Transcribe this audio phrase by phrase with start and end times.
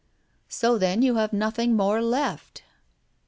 [0.49, 2.63] "So then, you have nothing more left."